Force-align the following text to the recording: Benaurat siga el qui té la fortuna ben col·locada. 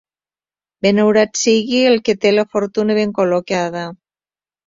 Benaurat 0.85 1.39
siga 1.41 1.83
el 1.91 2.01
qui 2.09 2.15
té 2.25 2.33
la 2.37 2.47
fortuna 2.55 2.97
ben 3.01 3.13
col·locada. 3.19 3.87